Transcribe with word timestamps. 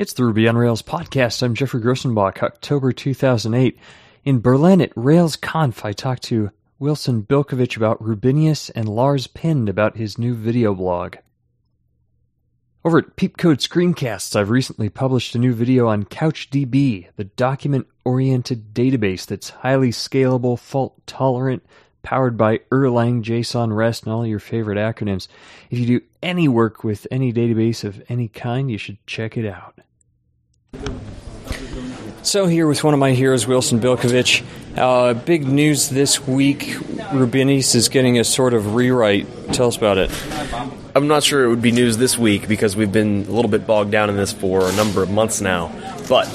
It's 0.00 0.14
the 0.14 0.24
Ruby 0.24 0.48
on 0.48 0.56
Rails 0.56 0.80
podcast. 0.80 1.42
I'm 1.42 1.54
Geoffrey 1.54 1.82
Grosenbach, 1.82 2.42
October 2.42 2.90
2008. 2.90 3.78
In 4.24 4.40
Berlin 4.40 4.80
at 4.80 4.94
RailsConf, 4.94 5.84
I 5.84 5.92
talked 5.92 6.22
to 6.22 6.52
Wilson 6.78 7.22
Bilkovich 7.22 7.76
about 7.76 8.02
Rubinius 8.02 8.70
and 8.70 8.88
Lars 8.88 9.26
Pind 9.26 9.68
about 9.68 9.98
his 9.98 10.16
new 10.16 10.34
video 10.34 10.74
blog. 10.74 11.16
Over 12.82 12.96
at 12.96 13.16
PeepCode 13.16 13.58
Screencasts, 13.60 14.34
I've 14.34 14.48
recently 14.48 14.88
published 14.88 15.34
a 15.34 15.38
new 15.38 15.52
video 15.52 15.88
on 15.88 16.04
CouchDB, 16.04 17.08
the 17.16 17.24
document 17.24 17.86
oriented 18.02 18.72
database 18.72 19.26
that's 19.26 19.50
highly 19.50 19.90
scalable, 19.90 20.58
fault 20.58 21.06
tolerant, 21.06 21.62
powered 22.02 22.38
by 22.38 22.60
Erlang, 22.72 23.22
JSON, 23.22 23.76
REST, 23.76 24.04
and 24.04 24.14
all 24.14 24.26
your 24.26 24.38
favorite 24.38 24.78
acronyms. 24.78 25.28
If 25.68 25.78
you 25.78 25.84
do 25.84 26.06
any 26.22 26.48
work 26.48 26.84
with 26.84 27.06
any 27.10 27.34
database 27.34 27.84
of 27.84 28.02
any 28.08 28.28
kind, 28.28 28.70
you 28.70 28.78
should 28.78 29.06
check 29.06 29.36
it 29.36 29.46
out. 29.46 29.78
So, 32.22 32.46
here 32.46 32.66
with 32.66 32.84
one 32.84 32.92
of 32.92 33.00
my 33.00 33.12
heroes, 33.12 33.46
Wilson 33.46 33.80
Bilkovich. 33.80 34.44
Uh, 34.76 35.14
big 35.14 35.48
news 35.48 35.88
this 35.88 36.26
week 36.28 36.76
Rubinius 37.12 37.74
is 37.74 37.88
getting 37.88 38.18
a 38.18 38.24
sort 38.24 38.52
of 38.52 38.74
rewrite. 38.74 39.26
Tell 39.54 39.68
us 39.68 39.76
about 39.78 39.96
it. 39.96 40.10
I'm 40.94 41.08
not 41.08 41.22
sure 41.22 41.44
it 41.44 41.48
would 41.48 41.62
be 41.62 41.72
news 41.72 41.96
this 41.96 42.18
week 42.18 42.46
because 42.46 42.76
we've 42.76 42.92
been 42.92 43.24
a 43.26 43.30
little 43.30 43.50
bit 43.50 43.66
bogged 43.66 43.90
down 43.90 44.10
in 44.10 44.16
this 44.16 44.34
for 44.34 44.68
a 44.68 44.72
number 44.76 45.02
of 45.02 45.10
months 45.10 45.40
now. 45.40 45.72
But 46.10 46.28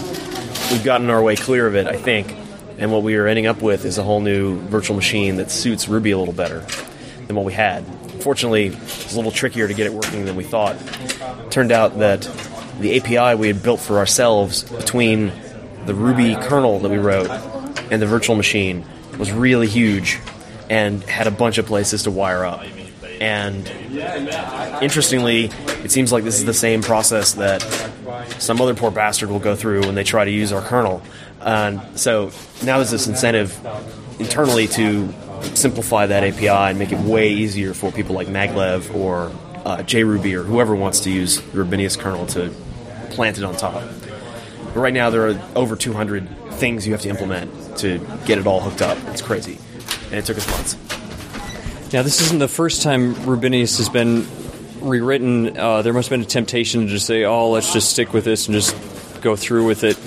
we've 0.71 0.84
gotten 0.84 1.12
our 1.12 1.21
way 1.21 1.35
clear 1.35 1.67
of 1.67 1.76
it, 1.76 1.85
I 1.85 1.98
think. 1.98 2.35
And 2.79 2.91
what 2.91 3.04
we 3.04 3.15
are 3.15 3.27
ending 3.27 3.45
up 3.45 3.62
with 3.62 3.85
is 3.85 3.99
a 3.99 4.04
whole 4.04 4.21
new 4.21 4.57
virtual 4.62 4.95
machine 4.95 5.35
that 5.35 5.52
suits 5.52 5.88
Ruby 5.88 6.12
a 6.12 6.17
little 6.17 6.34
better 6.34 6.65
than 7.27 7.35
what 7.35 7.45
we 7.45 7.54
had. 7.54 7.85
Fortunately, 8.21 8.67
it's 8.67 9.13
a 9.13 9.15
little 9.15 9.31
trickier 9.31 9.67
to 9.67 9.73
get 9.76 9.85
it 9.85 9.93
working 9.93 10.26
than 10.26 10.35
we 10.35 10.45
thought. 10.45 10.77
It 10.77 11.52
turned 11.52 11.71
out 11.71 11.99
that 11.99 12.21
the 12.79 12.98
API 12.98 13.40
we 13.40 13.48
had 13.48 13.62
built 13.62 13.79
for 13.79 13.99
ourselves 13.99 14.63
between 14.63 15.31
the 15.85 15.94
Ruby 15.94 16.35
kernel 16.35 16.80
that 16.80 16.89
we 16.89 16.98
wrote 16.98 17.29
and 17.91 18.01
the 18.01 18.07
virtual 18.07 18.35
machine 18.35 18.85
was 19.18 19.32
really 19.32 19.68
huge 19.68 20.20
and 20.70 21.04
had 21.04 21.27
a 21.27 21.32
bunch 21.32 21.57
of 21.57 21.65
places 21.65 22.04
to 22.04 22.12
wire 22.12 22.46
up. 22.46 22.63
And 23.21 23.68
interestingly, 24.82 25.45
it 25.84 25.91
seems 25.91 26.12
like 26.12 26.23
this 26.23 26.35
is 26.35 26.45
the 26.45 26.54
same 26.54 26.82
process 26.82 27.34
that 27.34 27.62
some 28.40 28.60
other 28.60 28.73
poor 28.73 28.91
bastard 28.91 29.29
will 29.29 29.40
go 29.40 29.55
through 29.55 29.82
when 29.82 29.95
they 29.95 30.04
try 30.04 30.26
to 30.26 30.32
use 30.32 30.51
our 30.51 30.62
kernel. 30.62 31.01
And 31.41 31.82
so 31.98 32.32
now 32.63 32.77
there's 32.77 32.91
this 32.91 33.07
incentive 33.07 33.57
internally 34.20 34.67
to 34.70 35.13
simplify 35.54 36.07
that 36.07 36.23
API 36.23 36.48
and 36.48 36.79
make 36.79 36.91
it 36.91 36.99
way 36.99 37.32
easier 37.32 37.73
for 37.73 37.91
people 37.91 38.15
like 38.15 38.27
Maglev 38.27 38.93
or 38.95 39.27
uh, 39.65 39.77
JRuby 39.77 40.34
or 40.34 40.43
whoever 40.43 40.76
wants 40.76 41.01
to 41.01 41.12
use 41.12 41.40
the 41.40 41.63
Rubinius 41.63 41.98
kernel 41.98 42.26
to 42.27 42.51
plant 43.12 43.38
it 43.38 43.43
on 43.43 43.55
top. 43.55 43.82
But 44.76 44.81
right 44.81 44.93
now, 44.93 45.09
there 45.09 45.29
are 45.29 45.41
over 45.55 45.77
200 45.77 46.27
things 46.55 46.85
you 46.85 46.91
have 46.91 47.01
to 47.04 47.09
implement 47.09 47.77
to 47.77 47.98
get 48.26 48.40
it 48.40 48.45
all 48.45 48.59
hooked 48.59 48.82
up. 48.82 48.98
It's 49.07 49.21
crazy. 49.21 49.57
And 50.07 50.15
it 50.15 50.26
took 50.26 50.35
us 50.35 50.45
months. 50.51 51.93
Now, 51.93 52.01
this 52.01 52.20
isn't 52.20 52.40
the 52.40 52.49
first 52.49 52.82
time 52.82 53.15
Rubinius 53.26 53.77
has 53.77 53.87
been 53.87 54.27
rewritten. 54.82 55.57
Uh, 55.57 55.82
there 55.82 55.93
must 55.93 56.09
have 56.09 56.20
been 56.20 56.26
a 56.26 56.29
temptation 56.29 56.82
to 56.82 56.87
just 56.87 57.05
say, 57.07 57.23
oh, 57.23 57.51
let's 57.51 57.71
just 57.71 57.90
stick 57.90 58.12
with 58.12 58.26
this 58.26 58.48
and 58.48 58.54
just 58.54 58.76
go 59.21 59.37
through 59.37 59.65
with 59.65 59.85
it. 59.85 59.98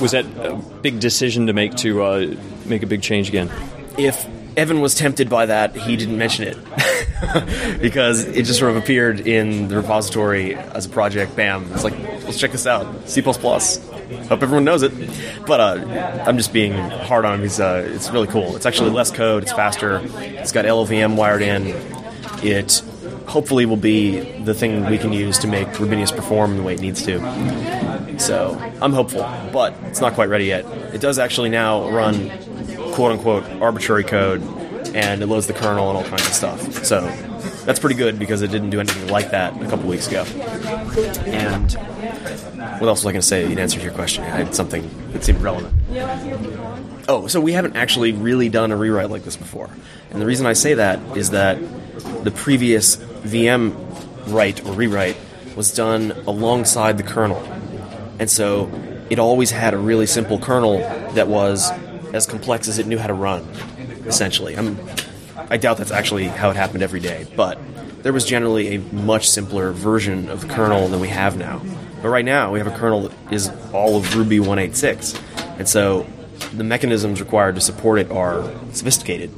Was 0.00 0.12
that 0.12 0.24
a 0.38 0.56
big 0.80 0.98
decision 0.98 1.48
to 1.48 1.52
make 1.52 1.74
to 1.76 2.02
uh, 2.02 2.34
make 2.64 2.82
a 2.82 2.86
big 2.86 3.02
change 3.02 3.28
again? 3.28 3.50
If 3.98 4.26
Evan 4.58 4.80
was 4.80 4.96
tempted 4.96 5.30
by 5.30 5.46
that, 5.46 5.76
he 5.76 5.96
didn't 5.96 6.18
mention 6.18 6.48
it 6.48 7.80
because 7.80 8.24
it 8.24 8.44
just 8.44 8.58
sort 8.58 8.72
of 8.72 8.76
appeared 8.76 9.20
in 9.20 9.68
the 9.68 9.76
repository 9.76 10.56
as 10.56 10.84
a 10.84 10.88
project. 10.88 11.36
Bam! 11.36 11.70
It's 11.72 11.84
like, 11.84 11.96
let's 12.24 12.40
check 12.40 12.50
this 12.50 12.66
out. 12.66 13.08
C++. 13.08 13.22
Hope 13.22 14.42
everyone 14.42 14.64
knows 14.64 14.82
it. 14.82 14.92
But 15.46 15.60
uh, 15.60 16.24
I'm 16.26 16.36
just 16.36 16.52
being 16.52 16.72
hard 16.72 17.24
on 17.24 17.34
him. 17.36 17.42
He's, 17.42 17.60
uh, 17.60 17.88
it's 17.94 18.10
really 18.10 18.26
cool. 18.26 18.56
It's 18.56 18.66
actually 18.66 18.90
less 18.90 19.12
code. 19.12 19.44
It's 19.44 19.52
faster. 19.52 20.00
It's 20.16 20.50
got 20.50 20.64
LLVM 20.64 21.14
wired 21.14 21.42
in. 21.42 21.68
It 22.42 22.82
hopefully 23.28 23.64
will 23.64 23.76
be 23.76 24.18
the 24.42 24.54
thing 24.54 24.86
we 24.86 24.98
can 24.98 25.12
use 25.12 25.38
to 25.38 25.46
make 25.46 25.68
Rubinius 25.68 26.10
perform 26.10 26.56
the 26.56 26.64
way 26.64 26.74
it 26.74 26.80
needs 26.80 27.04
to. 27.04 27.20
So 28.18 28.58
I'm 28.82 28.92
hopeful, 28.92 29.20
but 29.52 29.74
it's 29.84 30.00
not 30.00 30.14
quite 30.14 30.28
ready 30.28 30.46
yet. 30.46 30.64
It 30.92 31.00
does 31.00 31.20
actually 31.20 31.50
now 31.50 31.88
run 31.90 32.30
quote 32.98 33.12
unquote 33.12 33.44
arbitrary 33.62 34.02
code 34.02 34.42
and 34.92 35.22
it 35.22 35.26
loads 35.26 35.46
the 35.46 35.52
kernel 35.52 35.88
and 35.88 35.96
all 35.96 36.02
kinds 36.02 36.26
of 36.26 36.32
stuff. 36.32 36.84
So 36.84 37.02
that's 37.64 37.78
pretty 37.78 37.94
good 37.94 38.18
because 38.18 38.42
it 38.42 38.50
didn't 38.50 38.70
do 38.70 38.80
anything 38.80 39.06
like 39.06 39.30
that 39.30 39.54
a 39.62 39.66
couple 39.68 39.88
weeks 39.88 40.08
ago. 40.08 40.24
And 41.24 41.72
what 42.80 42.88
else 42.88 43.04
was 43.04 43.06
I 43.06 43.12
going 43.12 43.20
to 43.20 43.22
say 43.22 43.44
in 43.44 43.56
answer 43.56 43.78
to 43.78 43.84
your 43.84 43.94
question? 43.94 44.24
I 44.24 44.30
had 44.30 44.52
something 44.52 44.90
that 45.12 45.22
seemed 45.22 45.40
relevant. 45.42 45.72
Oh, 47.08 47.28
so 47.28 47.40
we 47.40 47.52
haven't 47.52 47.76
actually 47.76 48.10
really 48.10 48.48
done 48.48 48.72
a 48.72 48.76
rewrite 48.76 49.10
like 49.10 49.22
this 49.22 49.36
before. 49.36 49.70
And 50.10 50.20
the 50.20 50.26
reason 50.26 50.44
I 50.46 50.54
say 50.54 50.74
that 50.74 51.16
is 51.16 51.30
that 51.30 51.60
the 52.24 52.32
previous 52.32 52.96
VM 52.96 53.76
write 54.26 54.66
or 54.66 54.72
rewrite 54.72 55.16
was 55.54 55.72
done 55.72 56.10
alongside 56.26 56.96
the 56.96 57.04
kernel. 57.04 57.40
And 58.18 58.28
so 58.28 58.68
it 59.08 59.20
always 59.20 59.52
had 59.52 59.72
a 59.72 59.78
really 59.78 60.06
simple 60.06 60.40
kernel 60.40 60.78
that 61.12 61.28
was 61.28 61.70
as 62.12 62.26
complex 62.26 62.68
as 62.68 62.78
it 62.78 62.86
knew 62.86 62.98
how 62.98 63.06
to 63.06 63.14
run, 63.14 63.42
essentially. 64.06 64.56
I'm, 64.56 64.78
I 65.50 65.56
doubt 65.56 65.78
that's 65.78 65.90
actually 65.90 66.24
how 66.24 66.50
it 66.50 66.56
happened 66.56 66.82
every 66.82 67.00
day, 67.00 67.26
but 67.36 67.58
there 68.02 68.12
was 68.12 68.24
generally 68.24 68.76
a 68.76 68.78
much 68.78 69.28
simpler 69.28 69.72
version 69.72 70.28
of 70.28 70.42
the 70.42 70.48
kernel 70.48 70.88
than 70.88 71.00
we 71.00 71.08
have 71.08 71.36
now. 71.36 71.60
But 72.00 72.08
right 72.08 72.24
now, 72.24 72.52
we 72.52 72.58
have 72.58 72.68
a 72.68 72.76
kernel 72.76 73.08
that 73.08 73.32
is 73.32 73.50
all 73.72 73.96
of 73.96 74.16
Ruby 74.16 74.38
186. 74.38 75.18
And 75.58 75.68
so 75.68 76.06
the 76.54 76.64
mechanisms 76.64 77.20
required 77.20 77.56
to 77.56 77.60
support 77.60 77.98
it 77.98 78.10
are 78.10 78.50
sophisticated. 78.72 79.32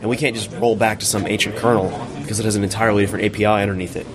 And 0.00 0.10
we 0.10 0.16
can't 0.18 0.36
just 0.36 0.52
roll 0.52 0.76
back 0.76 1.00
to 1.00 1.06
some 1.06 1.26
ancient 1.26 1.56
kernel 1.56 1.88
because 2.20 2.38
it 2.38 2.44
has 2.44 2.56
an 2.56 2.62
entirely 2.62 3.02
different 3.02 3.24
API 3.24 3.46
underneath 3.46 3.96
it. 3.96 4.06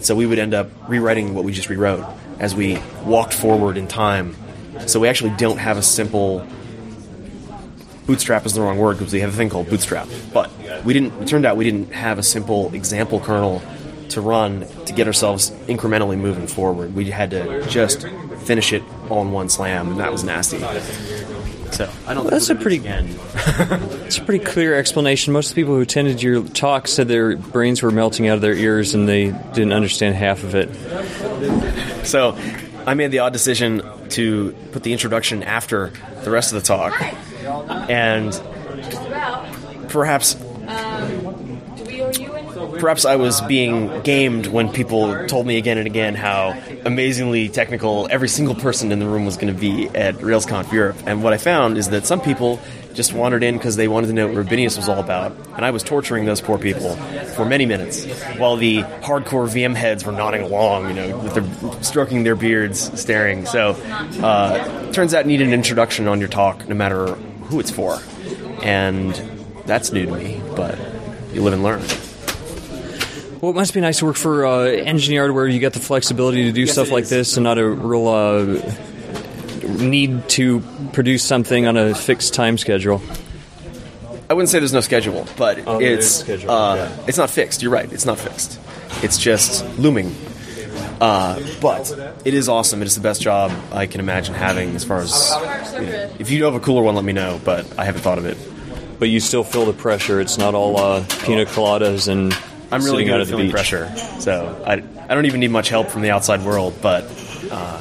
So 0.00 0.14
we 0.14 0.26
would 0.26 0.38
end 0.38 0.52
up 0.52 0.70
rewriting 0.88 1.34
what 1.34 1.44
we 1.44 1.52
just 1.52 1.70
rewrote 1.70 2.04
as 2.38 2.54
we 2.54 2.78
walked 3.04 3.32
forward 3.32 3.78
in 3.78 3.88
time. 3.88 4.36
So 4.86 5.00
we 5.00 5.08
actually 5.08 5.34
don't 5.36 5.58
have 5.58 5.78
a 5.78 5.82
simple 5.82 6.46
bootstrap 8.08 8.46
is 8.46 8.54
the 8.54 8.60
wrong 8.60 8.78
word 8.78 8.98
because 8.98 9.12
we 9.12 9.20
have 9.20 9.34
a 9.34 9.36
thing 9.36 9.50
called 9.50 9.68
bootstrap. 9.68 10.08
But 10.32 10.50
we 10.84 10.94
didn't. 10.94 11.12
It 11.22 11.28
turned 11.28 11.46
out 11.46 11.56
we 11.56 11.64
didn't 11.64 11.92
have 11.92 12.18
a 12.18 12.22
simple 12.22 12.74
example 12.74 13.20
kernel 13.20 13.62
to 14.08 14.20
run 14.22 14.66
to 14.86 14.92
get 14.94 15.06
ourselves 15.06 15.50
incrementally 15.68 16.18
moving 16.18 16.46
forward. 16.46 16.94
We 16.94 17.10
had 17.10 17.30
to 17.30 17.64
just 17.68 18.08
finish 18.44 18.72
it 18.72 18.82
all 19.10 19.22
in 19.22 19.30
one 19.30 19.50
slam, 19.50 19.92
and 19.92 20.00
that 20.00 20.10
was 20.10 20.24
nasty. 20.24 20.58
So 21.70 21.90
I 22.06 22.14
don't. 22.14 22.24
Well, 22.24 22.30
that's 22.30 22.48
a 22.48 22.54
pretty. 22.54 22.80
it's 22.86 24.18
a 24.18 24.24
pretty 24.24 24.42
clear 24.42 24.74
explanation. 24.74 25.34
Most 25.34 25.50
of 25.50 25.54
the 25.54 25.62
people 25.62 25.74
who 25.74 25.82
attended 25.82 26.22
your 26.22 26.42
talk 26.42 26.88
said 26.88 27.08
their 27.08 27.36
brains 27.36 27.82
were 27.82 27.90
melting 27.90 28.26
out 28.26 28.36
of 28.36 28.40
their 28.40 28.54
ears 28.54 28.94
and 28.94 29.06
they 29.06 29.26
didn't 29.26 29.72
understand 29.72 30.14
half 30.14 30.42
of 30.44 30.54
it. 30.54 32.06
So 32.06 32.38
I 32.86 32.94
made 32.94 33.10
the 33.10 33.18
odd 33.18 33.34
decision 33.34 33.82
to 34.10 34.56
put 34.72 34.82
the 34.82 34.94
introduction 34.94 35.42
after 35.42 35.92
the 36.22 36.30
rest 36.30 36.54
of 36.54 36.62
the 36.62 36.66
talk, 36.66 36.98
and 37.68 38.32
perhaps 39.88 40.36
perhaps 42.78 43.04
I 43.04 43.16
was 43.16 43.40
being 43.42 44.02
gamed 44.02 44.46
when 44.46 44.70
people 44.70 45.26
told 45.26 45.46
me 45.46 45.56
again 45.56 45.78
and 45.78 45.86
again 45.86 46.14
how 46.14 46.60
amazingly 46.84 47.48
technical 47.48 48.08
every 48.10 48.28
single 48.28 48.54
person 48.54 48.92
in 48.92 48.98
the 48.98 49.06
room 49.06 49.24
was 49.24 49.36
going 49.36 49.52
to 49.52 49.58
be 49.58 49.88
at 49.88 50.16
RailsConf 50.16 50.72
Europe. 50.72 50.96
And 51.06 51.22
what 51.22 51.32
I 51.32 51.38
found 51.38 51.78
is 51.78 51.90
that 51.90 52.06
some 52.06 52.20
people 52.20 52.60
just 52.94 53.12
wandered 53.12 53.42
in 53.42 53.56
because 53.56 53.76
they 53.76 53.88
wanted 53.88 54.08
to 54.08 54.12
know 54.12 54.26
what 54.26 54.36
Rubinius 54.36 54.76
was 54.76 54.88
all 54.88 54.98
about. 54.98 55.32
And 55.54 55.64
I 55.64 55.70
was 55.70 55.82
torturing 55.82 56.24
those 56.24 56.40
poor 56.40 56.58
people 56.58 56.96
for 57.34 57.44
many 57.44 57.66
minutes 57.66 58.04
while 58.38 58.56
the 58.56 58.82
hardcore 59.02 59.48
VM 59.48 59.74
heads 59.74 60.04
were 60.04 60.12
nodding 60.12 60.42
along, 60.42 60.88
you 60.88 60.94
know, 60.94 61.18
with 61.18 61.34
their 61.34 61.82
stroking 61.82 62.24
their 62.24 62.36
beards, 62.36 63.00
staring. 63.00 63.46
So, 63.46 63.70
uh, 64.22 64.92
turns 64.92 65.14
out, 65.14 65.26
need 65.26 65.40
an 65.40 65.52
introduction 65.52 66.08
on 66.08 66.18
your 66.18 66.28
talk, 66.28 66.68
no 66.68 66.74
matter 66.74 67.16
who 67.48 67.60
it's 67.60 67.70
for. 67.70 67.98
And 68.62 69.14
that's 69.66 69.92
new 69.92 70.06
to 70.06 70.12
me, 70.12 70.40
but 70.56 70.78
you 71.32 71.42
live 71.42 71.54
and 71.54 71.62
learn. 71.62 71.82
Well, 73.40 73.52
it 73.52 73.54
must 73.54 73.72
be 73.72 73.80
nice 73.80 74.00
to 74.00 74.06
work 74.06 74.16
for 74.16 74.46
uh, 74.46 74.64
Engine 74.64 75.14
Yard 75.14 75.32
where 75.32 75.46
you 75.46 75.60
get 75.60 75.72
the 75.72 75.80
flexibility 75.80 76.44
to 76.44 76.52
do 76.52 76.62
yes, 76.62 76.72
stuff 76.72 76.90
like 76.90 77.04
is. 77.04 77.10
this 77.10 77.36
and 77.36 77.44
not 77.44 77.58
a 77.58 77.68
real 77.68 78.08
uh, 78.08 78.44
need 79.78 80.28
to 80.30 80.60
produce 80.92 81.22
something 81.22 81.66
on 81.66 81.76
a 81.76 81.94
fixed 81.94 82.34
time 82.34 82.58
schedule. 82.58 83.00
I 84.28 84.34
wouldn't 84.34 84.50
say 84.50 84.58
there's 84.58 84.72
no 84.72 84.80
schedule, 84.80 85.26
but 85.36 85.66
oh, 85.66 85.80
it's 85.80 86.06
schedule, 86.06 86.50
uh, 86.50 86.76
yeah. 86.76 87.04
it's 87.06 87.16
not 87.16 87.30
fixed. 87.30 87.62
You're 87.62 87.70
right. 87.70 87.90
It's 87.90 88.04
not 88.04 88.18
fixed. 88.18 88.58
It's 89.02 89.16
just 89.16 89.64
looming. 89.78 90.14
Uh, 91.00 91.40
but 91.60 91.90
it 92.24 92.34
is 92.34 92.48
awesome. 92.48 92.82
It 92.82 92.86
is 92.86 92.94
the 92.94 93.00
best 93.00 93.20
job 93.22 93.52
I 93.72 93.86
can 93.86 94.00
imagine 94.00 94.34
having 94.34 94.74
as 94.74 94.84
far 94.84 94.98
as 95.00 95.30
you 95.74 95.86
know, 95.86 96.10
if 96.18 96.30
you 96.30 96.44
have 96.44 96.54
a 96.54 96.60
cooler 96.60 96.82
one, 96.82 96.94
let 96.94 97.04
me 97.04 97.12
know. 97.12 97.40
But 97.44 97.78
I 97.78 97.84
haven't 97.84 98.02
thought 98.02 98.18
of 98.18 98.24
it. 98.26 98.36
But 98.98 99.08
you 99.08 99.20
still 99.20 99.44
feel 99.44 99.64
the 99.64 99.72
pressure. 99.72 100.20
It's 100.20 100.38
not 100.38 100.54
all 100.54 100.76
uh, 100.78 101.04
pina 101.22 101.44
coladas 101.44 102.08
and 102.08 102.36
I'm 102.72 102.82
really 102.82 103.04
good 103.04 103.20
at 103.20 103.28
feeling 103.28 103.46
beach. 103.46 103.52
pressure. 103.52 103.88
So 104.18 104.62
I, 104.66 104.72
I 104.72 105.14
don't 105.14 105.26
even 105.26 105.40
need 105.40 105.50
much 105.52 105.68
help 105.68 105.88
from 105.88 106.02
the 106.02 106.10
outside 106.10 106.42
world, 106.44 106.74
but 106.82 107.04
Uh, 107.50 107.78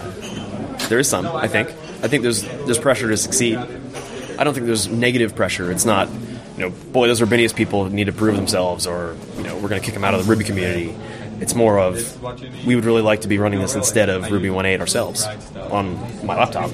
there 0.87 0.99
is 0.99 1.09
some, 1.09 1.25
I 1.25 1.47
think. 1.47 1.69
I 2.03 2.07
think 2.07 2.21
there's 2.23 2.43
there's 2.43 2.77
pressure 2.77 3.09
to 3.09 3.17
succeed. 3.17 3.57
I 3.57 4.43
don't 4.43 4.53
think 4.53 4.67
there's 4.67 4.87
negative 4.87 5.35
pressure. 5.35 5.71
It's 5.71 5.83
not, 5.83 6.07
you 6.55 6.61
know, 6.61 6.69
boy, 6.69 7.07
those 7.07 7.19
Rubinius 7.19 7.53
people 7.53 7.89
need 7.89 8.05
to 8.05 8.13
prove 8.13 8.35
themselves, 8.37 8.85
or 8.87 9.17
you 9.35 9.43
know, 9.43 9.55
we're 9.55 9.67
going 9.67 9.81
to 9.81 9.85
kick 9.85 9.95
them 9.95 10.03
out 10.05 10.13
of 10.13 10.23
the 10.25 10.29
Ruby 10.31 10.45
community. 10.45 10.95
It's 11.39 11.55
more 11.55 11.79
of 11.79 12.65
we 12.65 12.75
would 12.75 12.85
really 12.85 13.01
like 13.01 13.21
to 13.21 13.27
be 13.27 13.37
running 13.37 13.59
this 13.59 13.75
instead 13.75 14.09
of 14.09 14.31
Ruby 14.31 14.49
1.8 14.49 14.79
ourselves 14.79 15.25
on 15.71 15.95
my 16.25 16.35
laptop 16.35 16.71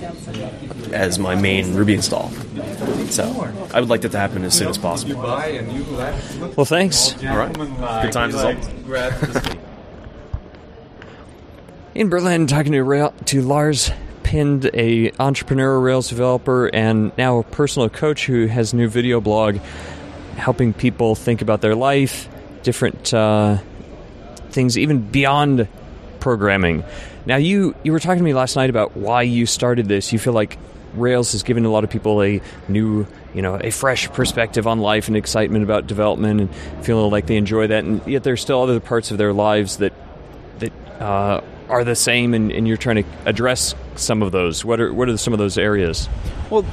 as 0.94 1.20
my 1.20 1.36
main 1.36 1.74
Ruby 1.74 1.96
install. 1.96 2.30
So 3.10 3.24
I 3.74 3.80
would 3.80 3.90
like 3.90 4.02
that 4.02 4.12
to 4.12 4.18
happen 4.18 4.44
as 4.44 4.58
soon 4.58 4.70
as 4.70 4.78
possible. 4.78 5.16
Well, 5.22 6.66
thanks. 6.66 7.14
All 7.26 7.38
right. 7.38 7.54
Good 7.54 8.12
times 8.14 8.36
as 8.36 8.44
always. 8.44 9.58
In 11.96 12.10
Berlin, 12.10 12.48
talking 12.48 12.72
to 12.72 12.82
Rail, 12.82 13.14
to 13.26 13.42
Lars 13.44 13.92
Pind, 14.24 14.70
a 14.74 15.12
entrepreneur, 15.20 15.80
Rails 15.80 16.10
developer, 16.10 16.68
and 16.74 17.16
now 17.20 17.40
a 17.40 17.44
personal 17.44 17.88
coach 17.90 18.26
who 18.26 18.48
has 18.48 18.74
a 18.74 18.76
new 18.76 18.88
video 18.88 19.22
blog, 19.22 19.58
helping 20.36 20.74
people 20.74 21.14
think 21.14 21.44
about 21.44 21.62
their 21.62 21.76
life, 21.76 22.28
different 22.64 23.14
uh, 23.14 23.60
things, 24.54 24.78
even 24.78 25.00
beyond 25.02 25.68
programming. 26.20 26.84
Now, 27.26 27.38
you 27.38 27.76
you 27.84 27.92
were 27.92 28.00
talking 28.00 28.20
to 28.20 28.24
me 28.24 28.34
last 28.34 28.56
night 28.56 28.70
about 28.70 28.96
why 28.98 29.24
you 29.24 29.46
started 29.46 29.88
this. 29.88 30.14
You 30.14 30.20
feel 30.20 30.34
like 30.34 30.58
Rails 30.94 31.32
has 31.32 31.44
given 31.44 31.66
a 31.66 31.70
lot 31.70 31.84
of 31.84 31.90
people 31.90 32.22
a 32.22 32.42
new, 32.68 33.08
you 33.34 33.42
know, 33.42 33.56
a 33.56 33.72
fresh 33.72 34.10
perspective 34.10 34.68
on 34.68 34.80
life 34.80 35.08
and 35.08 35.18
excitement 35.18 35.64
about 35.64 35.88
development, 35.88 36.42
and 36.42 36.86
feeling 36.86 37.10
like 37.12 37.28
they 37.28 37.38
enjoy 37.38 37.68
that. 37.68 37.84
And 37.84 38.06
yet, 38.08 38.24
there's 38.24 38.42
still 38.42 38.62
other 38.62 38.80
parts 38.80 39.12
of 39.12 39.18
their 39.18 39.34
lives 39.34 39.78
that 39.78 39.94
that 40.60 40.72
uh, 41.02 41.42
are 41.70 41.84
the 41.84 41.96
same, 41.96 42.34
and, 42.34 42.52
and, 42.52 42.68
you're 42.68 42.78
trying 42.78 43.04
to 43.04 43.10
address 43.26 43.74
some 43.96 44.22
of 44.22 44.32
those. 44.32 44.64
What 44.64 44.80
are 44.80 44.94
what 44.94 45.10
are 45.10 45.18
some 45.18 45.34
of 45.34 45.40
those 45.40 45.58
areas? 45.58 46.08
Well, 46.50 46.66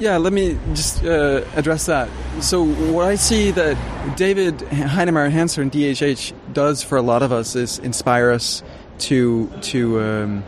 yeah, 0.00 0.16
let 0.16 0.32
me 0.32 0.58
just 0.72 1.04
uh, 1.04 1.44
address 1.54 1.86
that. 1.86 2.08
So, 2.40 2.64
what 2.64 3.04
I 3.04 3.16
see 3.16 3.50
that 3.50 4.16
David 4.16 4.58
Heinemeier 4.58 5.30
Hansson 5.30 5.64
and 5.64 5.72
DHH 5.72 6.32
does 6.54 6.82
for 6.82 6.96
a 6.96 7.02
lot 7.02 7.22
of 7.22 7.32
us 7.32 7.54
is 7.54 7.78
inspire 7.78 8.30
us 8.30 8.62
to 9.00 9.48
to 9.60 10.00
um, 10.00 10.44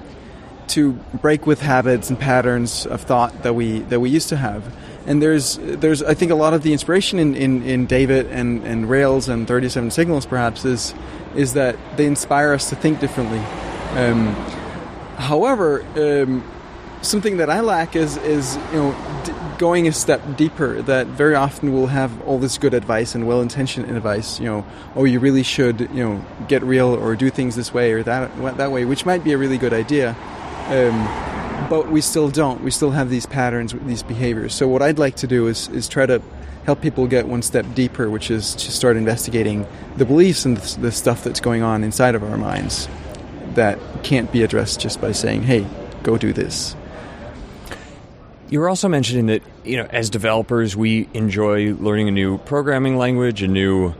to 0.69 0.93
break 1.21 1.47
with 1.47 1.61
habits 1.61 2.09
and 2.09 2.19
patterns 2.19 2.87
of 2.87 3.03
thought 3.03 3.43
that 3.43 3.55
we 3.55 3.81
that 3.81 4.01
we 4.01 4.09
used 4.09 4.31
to 4.31 4.39
have. 4.39 4.75
And 5.07 5.21
there's 5.21 5.59
there's 5.61 6.03
I 6.03 6.15
think 6.15 6.31
a 6.31 6.37
lot 6.37 6.55
of 6.55 6.63
the 6.63 6.73
inspiration 6.73 7.19
in, 7.19 7.35
in, 7.35 7.63
in 7.63 7.87
David 7.87 8.27
and, 8.29 8.65
and 8.65 8.89
Rails 8.89 9.29
and 9.29 9.47
37 9.47 9.91
Signals 9.91 10.25
perhaps 10.25 10.65
is 10.65 10.95
is 11.37 11.53
that 11.55 11.77
they 11.97 12.07
inspire 12.07 12.55
us 12.55 12.71
to 12.71 12.77
think 12.77 13.01
differently. 13.01 13.41
Um, 13.99 14.35
however, 15.19 15.83
um, 15.97 16.43
something 17.03 17.37
that 17.37 17.51
I 17.51 17.61
lack 17.61 17.95
is 17.95 18.17
is 18.19 18.57
you 18.73 18.79
know 18.79 19.23
d- 19.25 19.33
going 19.59 19.87
a 19.87 19.93
step 19.93 20.21
deeper. 20.37 20.81
That 20.83 21.07
very 21.09 21.35
often 21.35 21.73
we'll 21.73 21.89
have 21.89 22.21
all 22.23 22.39
this 22.39 22.59
good 22.59 22.75
advice 22.75 23.15
and 23.15 23.27
well-intentioned 23.27 23.95
advice. 23.95 24.41
You 24.41 24.47
know, 24.47 24.67
oh, 24.97 25.05
you 25.05 25.21
really 25.21 25.43
should 25.43 25.81
you 25.81 26.05
know 26.05 26.25
get 26.49 26.63
real 26.63 26.95
or 26.95 27.15
do 27.17 27.31
things 27.31 27.57
this 27.57 27.75
way 27.75 27.93
or 27.93 28.03
that 28.05 28.57
that 28.57 28.71
way, 28.73 28.85
which 28.85 29.05
might 29.05 29.23
be 29.23 29.33
a 29.33 29.39
really 29.39 29.59
good 29.59 29.73
idea. 29.73 30.17
Um, 30.69 31.69
but 31.69 31.91
we 31.91 32.01
still 32.01 32.29
don't. 32.29 32.63
We 32.63 32.71
still 32.71 32.91
have 32.91 33.11
these 33.11 33.27
patterns, 33.27 33.75
these 33.85 34.03
behaviors. 34.03 34.55
So 34.55 34.69
what 34.69 34.83
I'd 34.83 34.99
like 34.99 35.17
to 35.17 35.27
do 35.27 35.49
is 35.49 35.69
is 35.69 35.89
try 35.89 36.07
to 36.07 36.23
help 36.65 36.81
people 36.81 37.07
get 37.09 37.27
one 37.27 37.43
step 37.43 37.67
deeper, 37.75 38.09
which 38.09 38.31
is 38.31 38.55
to 38.55 38.71
start 38.71 38.97
investigating 38.97 39.67
the 39.97 40.05
beliefs 40.05 40.45
and 40.45 40.57
the, 40.57 40.81
the 40.81 40.93
stuff 40.93 41.25
that's 41.25 41.41
going 41.41 41.63
on 41.63 41.83
inside 41.83 42.15
of 42.15 42.23
our 42.23 42.37
minds 42.37 42.89
that 43.55 43.79
can't 44.03 44.31
be 44.33 44.43
addressed 44.43 44.81
just 44.81 45.01
by 45.01 45.13
saying, 45.13 45.43
"Hey, 45.43 45.67
go 46.03 46.17
do 46.17 46.33
this." 46.33 46.77
You 48.53 48.61
were 48.61 48.69
also 48.69 48.87
mentioning 48.87 49.29
that 49.29 49.43
you 49.65 49.79
know, 49.79 49.87
as 49.89 50.11
developers, 50.11 50.77
we 50.77 51.09
enjoy 51.15 51.73
learning 51.73 52.09
a 52.09 52.11
new 52.11 52.37
programming 52.37 52.99
language, 52.99 53.43
a 53.43 53.49
new 53.49 53.95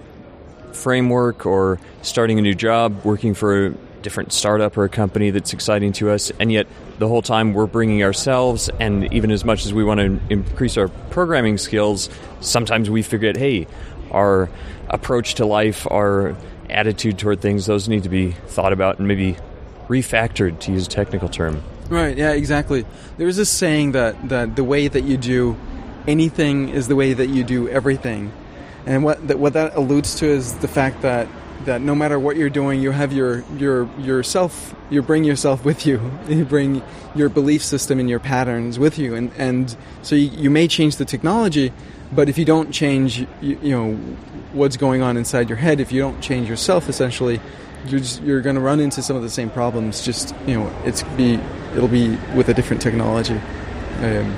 framework, 0.73 1.47
or 1.47 1.81
starting 2.03 2.39
a 2.39 2.43
new 2.43 2.55
job, 2.55 3.03
working 3.03 3.33
for 3.33 3.69
a 3.69 3.71
different 4.03 4.31
startup 4.31 4.77
or 4.77 4.85
a 4.85 4.91
company 4.91 5.31
that's 5.31 5.55
exciting 5.55 5.93
to 5.93 6.11
us, 6.11 6.31
and 6.39 6.53
yet 6.53 6.67
the 6.99 7.09
whole 7.09 7.23
time 7.23 7.55
we're 7.55 7.65
bringing 7.65 8.03
ourselves, 8.03 8.69
and 8.79 9.11
even 9.15 9.31
as 9.31 9.43
much 9.43 9.65
as 9.65 9.73
we 9.73 9.85
want 9.85 10.01
to 10.01 10.21
increase 10.29 10.77
our 10.77 10.89
programming 10.89 11.57
skills, 11.57 12.11
sometimes 12.41 12.91
we 12.91 13.01
forget, 13.01 13.39
hey, 13.39 13.67
our 14.11 14.51
approach 14.91 15.37
to 15.37 15.47
life, 15.47 15.91
our 15.91 16.37
attitude 16.69 17.19
toward 17.19 17.41
things, 17.41 17.65
those 17.65 17.89
need 17.89 18.03
to 18.03 18.11
be 18.11 18.33
thought 18.49 18.75
about 18.75 18.99
and 18.99 19.09
maybe 19.09 19.35
refactored, 19.89 20.61
to 20.61 20.73
use 20.73 20.87
a 20.87 20.91
technical 20.91 21.31
term. 21.31 21.63
Right. 21.93 22.17
Yeah. 22.17 22.33
Exactly. 22.33 22.87
There's 23.19 23.37
this 23.37 23.51
saying 23.51 23.93
that 23.93 24.31
that 24.31 24.57
the 24.57 24.65
way 24.65 24.89
that 24.89 25.05
you 25.05 25.19
do 25.19 25.59
anything 26.07 26.71
is 26.71 26.89
the 26.89 26.97
way 26.97 27.13
that 27.13 27.29
you 27.29 27.45
do 27.45 27.69
everything, 27.69 28.33
and 28.87 29.05
what 29.05 29.29
that 29.29 29.39
what 29.39 29.53
that 29.53 29.77
alludes 29.77 30.15
to 30.17 30.27
is 30.27 30.55
the 30.55 30.69
fact 30.69 31.03
that 31.03 31.29
that 31.67 31.83
no 31.83 31.95
matter 31.95 32.19
what 32.19 32.37
you're 32.37 32.49
doing, 32.49 32.81
you 32.81 32.93
have 32.93 33.13
your 33.13 33.45
your 33.59 33.91
yourself. 33.99 34.75
You 34.89 35.03
bring 35.03 35.25
yourself 35.25 35.67
with 35.67 35.85
you. 35.85 36.01
You 36.29 36.47
bring 36.47 36.83
your 37.15 37.29
belief 37.29 37.63
system 37.63 38.01
and 38.01 38.09
your 38.09 38.21
patterns 38.21 38.79
with 38.79 38.99
you, 38.99 39.15
and 39.15 39.31
and 39.37 39.77
so 40.01 40.15
you, 40.15 40.31
you 40.31 40.51
may 40.51 40.69
change 40.69 40.97
the 40.97 41.05
technology, 41.05 41.75
but 42.11 42.31
if 42.31 42.39
you 42.39 42.47
don't 42.47 42.73
change, 42.73 43.19
you, 43.43 43.59
you, 43.63 43.77
know 43.77 43.95
what's 44.55 44.79
going 44.79 45.03
on 45.03 45.19
inside 45.19 45.51
your 45.51 45.59
head. 45.59 45.79
If 45.79 45.93
you 45.93 46.01
don't 46.01 46.23
change 46.23 46.49
yourself, 46.49 46.89
essentially, 46.89 47.39
you're 47.87 48.01
you're 48.25 48.41
going 48.41 48.57
to 48.57 48.63
run 48.63 48.81
into 48.81 49.03
some 49.03 49.15
of 49.15 49.23
the 49.23 49.29
same 49.29 49.51
problems. 49.51 50.03
Just 50.03 50.35
you 50.47 50.55
know, 50.55 50.73
it's 50.87 51.03
be 51.19 51.39
it'll 51.75 51.89
be 51.89 52.17
with 52.35 52.49
a 52.49 52.55
different 52.55 52.83
technology 52.83 53.41
um, 54.01 54.37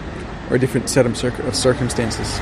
or 0.50 0.56
a 0.56 0.58
different 0.58 0.88
set 0.88 1.06
of, 1.06 1.16
circ- 1.16 1.38
of 1.40 1.54
circumstances. 1.54 2.40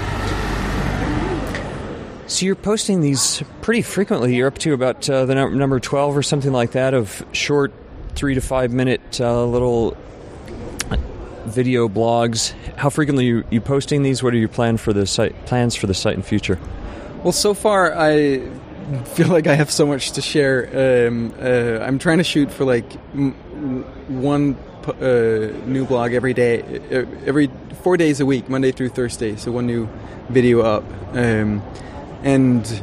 So 2.26 2.46
you're 2.46 2.54
posting 2.54 3.00
these 3.00 3.42
pretty 3.60 3.82
frequently. 3.82 4.36
You're 4.36 4.48
up 4.48 4.58
to 4.58 4.72
about 4.72 5.08
uh, 5.10 5.26
the 5.26 5.34
number 5.34 5.78
twelve 5.80 6.16
or 6.16 6.22
something 6.22 6.52
like 6.52 6.72
that 6.72 6.94
of 6.94 7.24
short, 7.32 7.72
three 8.14 8.34
to 8.34 8.40
five 8.40 8.72
minute 8.72 9.20
uh, 9.20 9.44
little 9.44 9.96
video 11.44 11.88
blogs. 11.88 12.52
How 12.76 12.88
frequently 12.88 13.24
are 13.24 13.36
you, 13.36 13.44
you 13.50 13.60
posting 13.60 14.02
these? 14.02 14.22
What 14.22 14.32
are 14.32 14.38
your 14.38 14.48
plan 14.48 14.78
for 14.78 14.94
the 14.94 15.06
site 15.06 15.44
plans 15.44 15.74
for 15.74 15.86
the 15.86 15.94
site 15.94 16.14
in 16.14 16.22
future? 16.22 16.58
Well, 17.22 17.32
so 17.32 17.52
far 17.52 17.94
I 17.94 18.48
feel 19.04 19.28
like 19.28 19.46
I 19.46 19.54
have 19.54 19.70
so 19.70 19.86
much 19.86 20.12
to 20.12 20.22
share. 20.22 21.08
Um, 21.08 21.34
uh, 21.38 21.84
I'm 21.84 21.98
trying 21.98 22.18
to 22.18 22.24
shoot 22.24 22.50
for 22.50 22.64
like 22.64 22.90
m- 23.14 23.32
one 24.08 24.56
uh, 24.88 25.52
new 25.66 25.84
blog 25.86 26.12
every 26.12 26.34
day, 26.34 26.62
every 27.26 27.50
four 27.82 27.96
days 27.96 28.20
a 28.20 28.26
week, 28.26 28.48
Monday 28.48 28.72
through 28.72 28.90
Thursday. 28.90 29.36
So 29.36 29.52
one 29.52 29.66
new 29.66 29.88
video 30.28 30.60
up. 30.60 30.84
Um, 31.14 31.62
and 32.22 32.82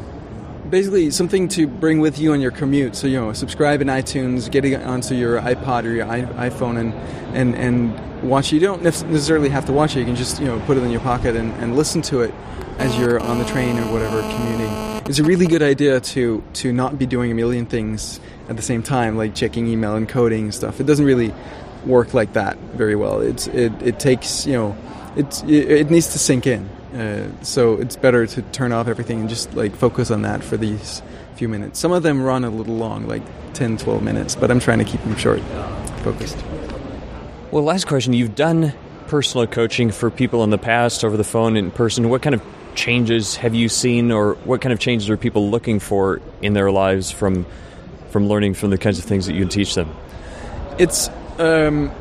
basically 0.69 1.11
something 1.11 1.47
to 1.49 1.67
bring 1.67 1.99
with 1.99 2.19
you 2.19 2.33
on 2.33 2.41
your 2.41 2.51
commute. 2.51 2.95
So 2.95 3.07
you 3.07 3.19
know, 3.19 3.33
subscribe 3.33 3.81
in 3.81 3.87
iTunes, 3.87 4.49
get 4.51 4.65
it 4.65 4.81
onto 4.81 5.15
your 5.15 5.39
iPod 5.41 5.85
or 5.85 5.91
your 5.91 6.05
iPhone, 6.05 6.79
and 6.79 6.93
and 7.35 7.55
and 7.55 8.29
watch. 8.29 8.51
It. 8.51 8.55
You 8.55 8.61
don't 8.61 8.83
necessarily 8.83 9.49
have 9.49 9.65
to 9.65 9.73
watch 9.73 9.95
it. 9.95 9.99
You 9.99 10.05
can 10.05 10.15
just 10.15 10.39
you 10.39 10.47
know 10.47 10.59
put 10.61 10.77
it 10.77 10.83
in 10.83 10.91
your 10.91 11.01
pocket 11.01 11.35
and, 11.35 11.51
and 11.55 11.75
listen 11.75 12.01
to 12.03 12.21
it 12.21 12.33
as 12.77 12.97
you're 12.97 13.19
on 13.19 13.39
the 13.39 13.45
train 13.45 13.77
or 13.77 13.91
whatever 13.91 14.21
commuting. 14.21 14.69
It's 15.09 15.19
a 15.19 15.23
really 15.23 15.47
good 15.47 15.63
idea 15.63 15.99
to 15.99 16.43
to 16.53 16.71
not 16.71 16.99
be 16.99 17.05
doing 17.05 17.31
a 17.31 17.35
million 17.35 17.65
things 17.65 18.19
at 18.47 18.55
the 18.55 18.61
same 18.61 18.83
time, 18.83 19.17
like 19.17 19.35
checking 19.35 19.67
email 19.67 19.95
and 19.95 20.07
coding 20.07 20.45
and 20.45 20.55
stuff. 20.55 20.79
It 20.79 20.85
doesn't 20.85 21.05
really 21.05 21.33
work 21.85 22.13
like 22.13 22.33
that 22.33 22.57
very 22.57 22.95
well. 22.95 23.21
It's 23.21 23.47
it, 23.47 23.73
it 23.81 23.99
takes 23.99 24.45
you 24.45 24.53
know 24.53 24.77
it's 25.15 25.43
it, 25.43 25.71
it 25.71 25.91
needs 25.91 26.09
to 26.09 26.19
sink 26.19 26.47
in. 26.47 26.69
Uh, 26.93 27.29
so 27.43 27.75
it's 27.75 27.95
better 27.95 28.25
to 28.25 28.41
turn 28.41 28.71
off 28.71 28.87
everything 28.87 29.19
and 29.19 29.29
just 29.29 29.53
like 29.53 29.75
focus 29.75 30.09
on 30.09 30.23
that 30.23 30.43
for 30.43 30.57
these 30.57 31.03
few 31.35 31.47
minutes. 31.47 31.79
Some 31.79 31.91
of 31.91 32.03
them 32.03 32.21
run 32.21 32.43
a 32.43 32.49
little 32.49 32.75
long, 32.75 33.07
like 33.07 33.21
10, 33.53 33.77
12 33.77 34.03
minutes, 34.03 34.35
but 34.35 34.51
I'm 34.51 34.59
trying 34.59 34.79
to 34.79 34.85
keep 34.85 35.01
them 35.03 35.15
short, 35.15 35.39
focused. 36.03 36.37
Well, 37.51 37.63
last 37.63 37.87
question. 37.87 38.13
You've 38.13 38.35
done 38.35 38.73
personal 39.07 39.47
coaching 39.47 39.91
for 39.91 40.11
people 40.11 40.43
in 40.43 40.49
the 40.49 40.57
past 40.57 41.03
over 41.03 41.15
the 41.15 41.23
phone 41.23 41.57
in 41.57 41.71
person. 41.71 42.09
What 42.09 42.21
kind 42.21 42.35
of 42.35 42.41
changes 42.75 43.35
have 43.37 43.55
you 43.55 43.69
seen, 43.69 44.11
or 44.11 44.33
what 44.43 44.61
kind 44.61 44.73
of 44.73 44.79
changes 44.79 45.09
are 45.09 45.17
people 45.17 45.49
looking 45.49 45.79
for 45.79 46.21
in 46.41 46.53
their 46.53 46.71
lives 46.71 47.09
from 47.09 47.45
from 48.09 48.27
learning 48.27 48.55
from 48.55 48.71
the 48.71 48.77
kinds 48.77 48.97
of 48.99 49.05
things 49.05 49.25
that 49.27 49.33
you 49.33 49.45
teach 49.45 49.75
them? 49.75 49.95
It's 50.77 51.09
um, 51.39 51.91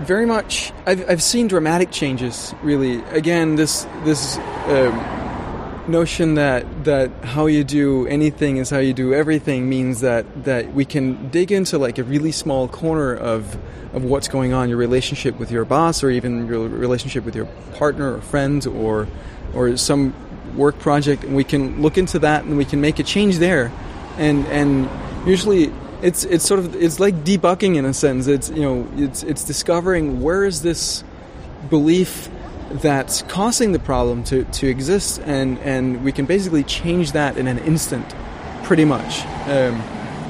very 0.00 0.26
much. 0.26 0.72
I've, 0.86 1.08
I've 1.08 1.22
seen 1.22 1.48
dramatic 1.48 1.90
changes. 1.90 2.54
Really, 2.62 3.02
again, 3.10 3.54
this 3.54 3.86
this 4.04 4.36
um, 4.66 5.84
notion 5.88 6.34
that 6.34 6.84
that 6.84 7.10
how 7.24 7.46
you 7.46 7.64
do 7.64 8.06
anything 8.06 8.56
is 8.56 8.70
how 8.70 8.78
you 8.78 8.92
do 8.92 9.14
everything 9.14 9.68
means 9.68 10.00
that 10.00 10.44
that 10.44 10.72
we 10.72 10.84
can 10.84 11.28
dig 11.30 11.52
into 11.52 11.78
like 11.78 11.98
a 11.98 12.04
really 12.04 12.32
small 12.32 12.68
corner 12.68 13.14
of 13.14 13.56
of 13.94 14.04
what's 14.04 14.28
going 14.28 14.52
on, 14.52 14.68
your 14.68 14.78
relationship 14.78 15.38
with 15.38 15.50
your 15.50 15.64
boss, 15.64 16.02
or 16.02 16.10
even 16.10 16.46
your 16.46 16.68
relationship 16.68 17.24
with 17.24 17.36
your 17.36 17.46
partner 17.74 18.14
or 18.14 18.20
friend, 18.20 18.66
or 18.66 19.06
or 19.54 19.76
some 19.76 20.14
work 20.56 20.78
project, 20.78 21.24
and 21.24 21.34
we 21.36 21.44
can 21.44 21.80
look 21.80 21.96
into 21.96 22.18
that 22.18 22.44
and 22.44 22.56
we 22.56 22.64
can 22.64 22.80
make 22.80 22.98
a 22.98 23.02
change 23.02 23.38
there, 23.38 23.70
and 24.18 24.46
and 24.46 24.88
usually 25.26 25.72
it's 26.02 26.24
it's 26.24 26.44
sort 26.44 26.60
of 26.60 26.74
it's 26.74 26.98
like 27.00 27.24
debugging 27.24 27.76
in 27.76 27.84
a 27.84 27.94
sense. 27.94 28.26
It's 28.26 28.50
you 28.50 28.62
know 28.62 28.88
it's 28.96 29.22
it's 29.22 29.44
discovering 29.44 30.20
where 30.20 30.44
is 30.44 30.62
this 30.62 31.04
belief 31.70 32.28
that's 32.70 33.22
causing 33.22 33.72
the 33.72 33.78
problem 33.78 34.24
to, 34.24 34.44
to 34.44 34.66
exist, 34.66 35.20
and 35.24 35.58
and 35.60 36.04
we 36.04 36.12
can 36.12 36.26
basically 36.26 36.64
change 36.64 37.12
that 37.12 37.36
in 37.36 37.46
an 37.46 37.58
instant, 37.58 38.14
pretty 38.64 38.84
much. 38.84 39.24
Um, 39.46 39.80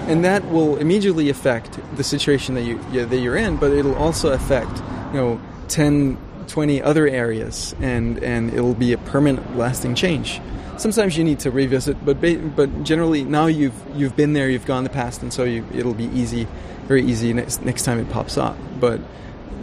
and 0.09 0.25
that 0.25 0.45
will 0.51 0.77
immediately 0.79 1.31
affect 1.31 1.79
the 1.97 2.05
situation 2.05 2.55
that 2.57 2.63
you 2.63 2.79
that 3.07 3.19
you're 3.19 3.37
in, 3.37 3.57
but 3.57 3.73
it'll 3.73 3.95
also 3.95 4.33
affect 4.33 4.79
you 5.13 5.21
know 5.21 5.41
10, 5.69 6.19
20 6.49 6.83
other 6.83 7.07
areas, 7.09 7.75
and 7.81 8.23
and 8.23 8.53
it'll 8.53 8.75
be 8.75 8.93
a 8.93 8.99
permanent, 8.99 9.57
lasting 9.57 9.95
change 9.95 10.41
sometimes 10.77 11.17
you 11.17 11.25
need 11.25 11.41
to 11.41 11.51
revisit, 11.51 12.05
but 12.05 12.21
but 12.57 12.85
generally 12.85 13.25
now 13.25 13.47
you've 13.47 13.75
you've 13.95 14.17
been 14.17 14.33
there, 14.33 14.49
you've 14.49 14.67
gone 14.67 14.85
the 14.85 14.91
past, 14.91 15.23
and 15.23 15.33
so 15.33 15.45
you, 15.45 15.65
it'll 15.75 15.95
be 15.95 16.07
easy, 16.07 16.47
very 16.87 17.05
easy 17.05 17.33
next 17.33 17.63
next 17.65 17.83
time 17.83 17.99
it 17.99 18.11
pops 18.11 18.37
up. 18.37 18.57
But 18.81 19.01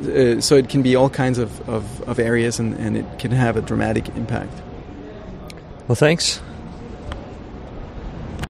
uh, 0.04 0.40
so 0.40 0.56
it 0.56 0.70
can 0.70 0.82
be 0.82 0.96
all 0.96 1.10
kinds 1.10 1.38
of, 1.38 1.70
of, 1.70 2.02
of 2.04 2.20
areas, 2.20 2.60
and, 2.60 2.74
and 2.76 2.96
it 2.96 3.20
can 3.20 3.32
have 3.32 3.58
a 3.58 3.62
dramatic 3.62 4.08
impact. 4.10 4.54
Well, 5.88 5.96
thanks. 5.96 6.42